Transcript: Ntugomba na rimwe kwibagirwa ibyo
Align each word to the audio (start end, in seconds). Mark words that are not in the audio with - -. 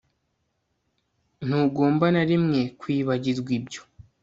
Ntugomba 1.45 2.05
na 2.15 2.23
rimwe 2.29 2.59
kwibagirwa 2.79 3.51
ibyo 3.59 3.81